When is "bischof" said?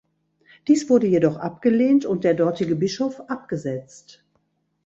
2.75-3.21